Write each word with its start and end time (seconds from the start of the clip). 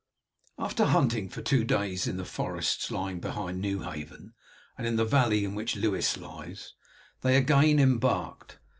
After 0.57 0.85
hunting 0.85 1.29
for 1.29 1.43
two 1.43 1.63
days 1.63 2.07
in 2.07 2.17
the 2.17 2.25
forests 2.25 2.89
lying 2.89 3.19
behind 3.19 3.61
Newhaven, 3.61 4.33
and 4.75 4.87
in 4.87 4.95
the 4.95 5.05
valley 5.05 5.45
in 5.45 5.53
which 5.53 5.75
Lewes 5.75 6.17
lies, 6.17 6.73
they 7.21 7.37
again 7.37 7.77
embarked. 7.79 8.57